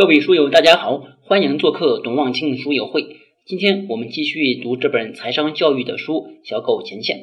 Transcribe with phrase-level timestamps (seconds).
[0.00, 3.18] 各位书友，大家好，欢迎做客董望清书友会。
[3.44, 6.14] 今天我们继续读这本财商教育的书
[6.48, 7.18] 《小狗钱钱》。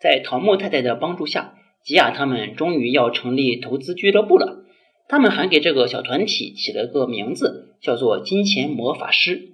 [0.00, 4.64] 在桃木太太的帮助下，吉雅他们终于要成立投资俱乐部了。
[5.08, 9.48] 他们还给这个小团体起了个名字，叫做“金钱魔法师”。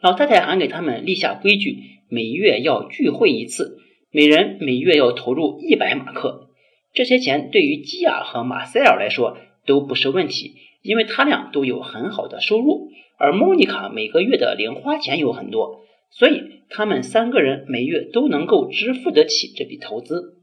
[0.00, 1.78] 老太太还给他们立下规矩，
[2.08, 3.78] 每月要聚会一次，
[4.12, 6.50] 每人每月要投入一百马克。
[6.94, 10.52] 这些钱对于基亚和马塞尔来说都不是问题。
[10.86, 12.88] 因为他俩都有很好的收入，
[13.18, 20.36] 而莫妮卡每个月的零花钱有很多，所以他们三个人每月都能够支付得起这笔投资。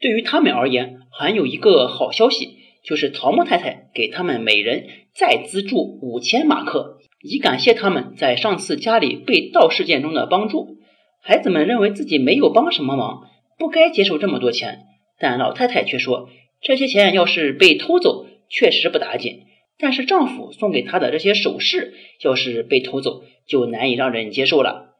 [0.00, 10.76] 对于他们而言，还有一个好消息，就是桃木太太给他们每人再资助五千马克，以感谢他们在上次家里被盗事件中的帮助。
[11.22, 13.22] 孩子们认为自己没有帮什么忙，
[13.58, 14.80] 不该接受这么多钱，
[15.18, 16.28] 但老太太却说，
[16.60, 19.40] 这些钱要是被偷走，确实不打紧。
[19.78, 24.94] 但是丈夫送给她的这些首饰，要是被偷走，就难以让人接受了。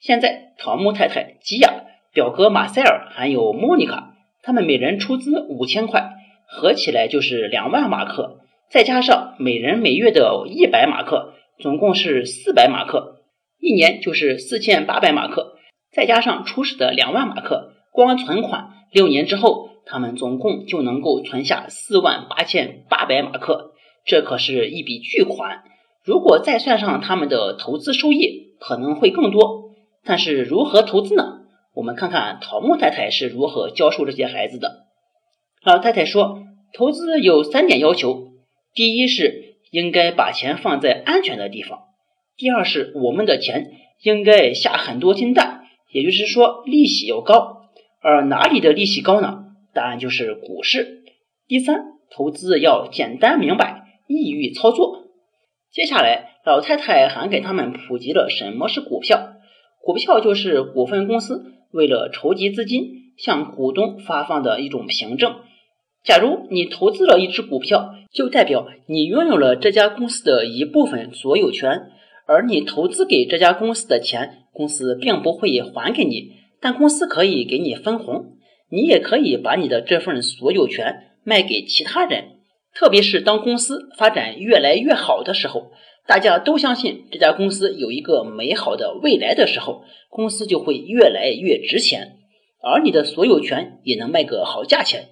[0.00, 6.12] 现在，桃木太太、吉亚、表哥马塞尔还有莫妮卡，他们每人出资五千块，
[6.46, 13.22] 合起来就是两万马克，再加上每人每月的一百马克，总共是四百马克，
[13.60, 15.56] 一年就是四千八百马克，
[15.92, 23.73] 再加上初始的两万马克，光存款六年之后，他们总共就能够存下四万八千八百马克。
[24.04, 25.64] 这可是一笔巨款，
[26.04, 29.70] 如果再算上他们的投资收益，可能会更多。
[30.04, 31.40] 但是如何投资呢？
[31.74, 34.84] 我们看看桃木太太是如何教授这些孩子的。
[35.64, 38.28] 老太太说，投资有三点要求：
[38.74, 41.78] 第一是应该把钱放在安全的地方；
[42.36, 47.62] 第二是我们的钱应该下很多金蛋，也就是说利息要高。
[48.02, 49.44] 而哪里的利息高呢？
[49.72, 51.02] 答案就是股市。
[51.48, 53.83] 第三，投资要简单明白。
[54.16, 55.04] 易于操作。
[55.72, 59.34] 接下来，老太太还给他们普及了什么是股票。
[59.82, 65.34] 股票就是股份公司为了筹集资金，向股东发放的一种凭证。
[66.04, 71.90] 假如你投资了一只股票，就代表你拥有了这家公司的一部分所有权。
[72.26, 78.36] 而你投资给这家公司的钱，公司并不会还给你，但公司可以给你分红。
[78.70, 82.33] 你也可以把你的这份所有权卖给其他人。
[82.74, 85.70] 特别是当公司发展越来越好的时候，
[86.06, 92.16] 大家都相信这家公司有一个美好的未来的时候，公司就会越来越值钱，
[92.60, 95.10] 而你的所有权也能卖个好价钱。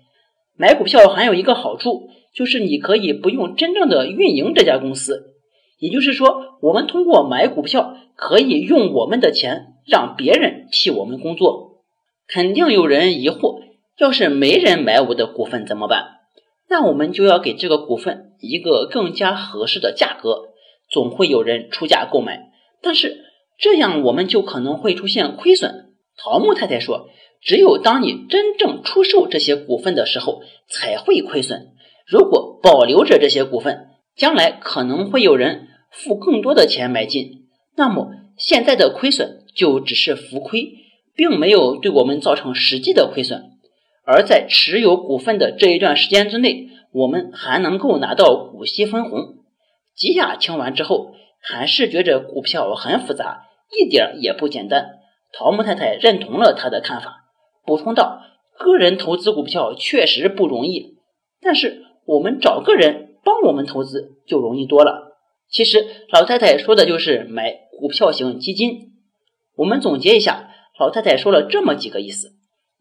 [0.55, 5.35] 买股票还有一个好处，就是你可以不用真正的运营这家公司，
[5.79, 11.85] 也就是说，我们通过买股票可以用我们的钱让别人替我们工作。
[12.29, 13.63] 肯定有人疑惑，
[13.99, 16.22] 要是没人买我的股份怎么办？
[16.73, 20.55] 那我们就要给这个股份一个更加合适的价格，
[20.91, 22.51] 总会有人出价购买，
[22.81, 23.27] 但是
[23.59, 25.93] 这样我们就可能会出现亏损。
[26.17, 27.11] 桃木太太说，
[27.43, 31.73] 只有当你真正出售这些股份的时候才会亏损。
[32.07, 40.73] 如果保留着这些股份，将来可能会有人付更多的钱买进，那么现在的亏损就只是浮亏，
[41.15, 43.52] 并没有对我们造成实际的亏损。
[44.05, 49.37] 而在持有股份的这一段时间之内，我们还能够拿到股息分红。
[49.95, 54.99] 吉亚听完之后，还是觉着股票很复杂，一点也不简单。
[55.33, 57.25] 桃木太太认同了他的看法，
[57.65, 58.21] 补充道
[58.59, 60.97] ：“个人投资股票确实不容易，
[61.41, 65.17] 但是我们找个人帮我们投资就容易多了。”
[65.49, 68.93] 其实，老太太说的就是买股票型基金。
[69.55, 70.49] 我们总结一下，
[70.81, 72.33] 老太太说了这么几个意思：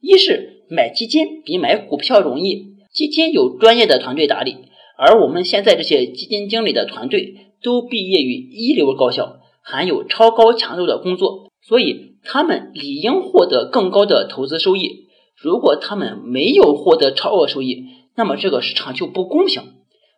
[0.01, 0.60] 一是。
[0.73, 4.55] 买基金比买股票容易，基金有专业的团队打理，
[4.97, 15.07] 而我们现在这些基金经理的团队都毕业于一流高校，还有超高强度的工作，所以他们理应获得更高的投资收益。
[15.35, 17.83] 如果他们没有获得超额收益，
[18.15, 19.61] 那么这个市场就不公平。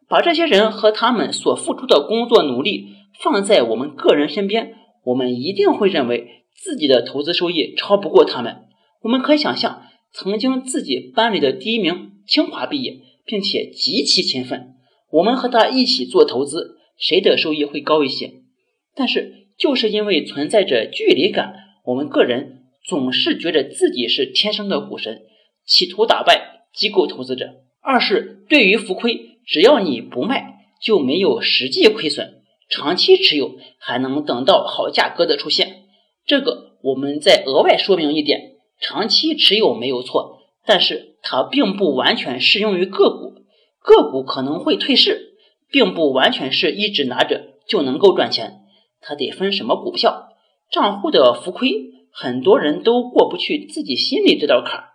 [0.07, 2.89] 把这些人和他们所付出的工作努力
[3.23, 4.75] 放在我们个人身边，
[5.05, 8.57] 我们一定会认为自己的投资收益超不过他们。
[9.01, 9.81] 我们可以想象。
[10.13, 14.75] 曾经自己班里的第一名，清华毕业，并且极其勤奋。
[15.09, 18.31] 我们和他一起做投资，谁的收益会高一些？
[18.95, 21.55] 但是就是因为存在着距离感，
[21.85, 25.23] 我们个人总是觉得自己是天生的股神，
[25.65, 27.55] 企图打败机构投资者。
[27.81, 35.85] 二是对于浮亏，只要你不卖，就没有实际亏损，长期持有还能等到好价格的出现。
[36.25, 38.51] 这个我们再额外说明一点。
[38.79, 43.35] 长期持有没有错，但是它并不完全适用于个股，
[43.79, 45.31] 个股可能会退市。
[45.71, 48.59] 并不完全是一直拿着就能够赚钱，
[49.01, 50.27] 它得分什么股票。
[50.71, 54.89] 账户的浮亏，很多人都过不去自己心里这道坎儿，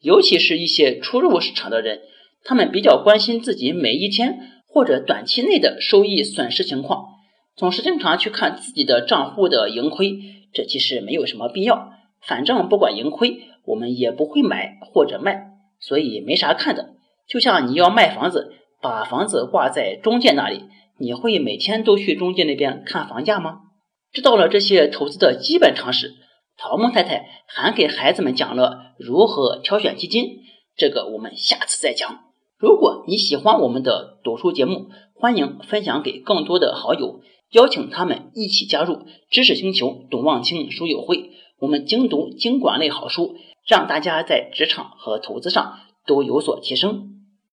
[0.00, 2.00] 尤其是一些初入市场的人，
[2.44, 7.04] 他们比较关心自己每一天或者短期内的收益损失情况，
[7.54, 10.18] 总是经常去看自己的账户的盈亏，
[10.54, 11.90] 这其实没有什么必要，
[12.26, 16.94] 反正不管盈亏，我们也不会买或者卖，所以没啥看的。
[17.28, 18.58] 就像你要卖房子。
[18.82, 20.64] 把房子挂在中介那里，
[20.98, 23.60] 你会每天都去中介那边看房价吗？
[24.12, 26.16] 知道了这些投资的基本常识，
[26.58, 30.40] 桃木太太还给孩子们讲了如何挑选基金，
[30.76, 32.24] 这个我们下次再讲。
[32.58, 37.20] 如果你喜欢我们的读书节目，欢迎分享给更多的好友，
[37.52, 41.30] 邀请他们一起加入知识星球董望清书友会。
[41.62, 47.21] 我们精读经管类好书，让大家在职场和投资上都有所提升。